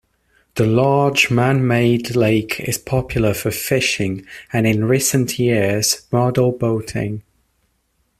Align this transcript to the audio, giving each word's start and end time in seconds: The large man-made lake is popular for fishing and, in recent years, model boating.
The 0.55 0.65
large 0.65 1.29
man-made 1.29 2.15
lake 2.15 2.59
is 2.59 2.79
popular 2.79 3.35
for 3.35 3.51
fishing 3.51 4.25
and, 4.51 4.65
in 4.65 4.85
recent 4.85 5.37
years, 5.37 6.07
model 6.11 6.51
boating. 6.51 7.21